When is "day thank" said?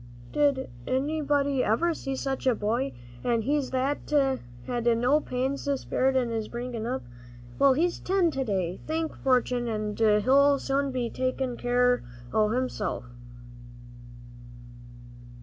8.43-9.13